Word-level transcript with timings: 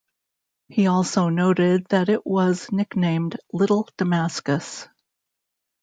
He 0.67 0.87
also 0.87 1.29
noted 1.29 1.85
that 1.91 2.09
it 2.09 2.25
was 2.25 2.71
nicknamed 2.71 3.37
Little 3.53 3.87
Damascus. 3.99 4.87